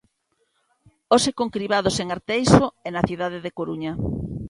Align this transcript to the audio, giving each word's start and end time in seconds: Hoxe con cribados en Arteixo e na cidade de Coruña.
Hoxe 1.13 1.31
con 1.37 1.49
cribados 1.55 1.95
en 2.03 2.07
Arteixo 2.15 2.65
e 2.87 2.89
na 2.95 3.03
cidade 3.09 3.39
de 3.45 3.55
Coruña. 3.57 3.93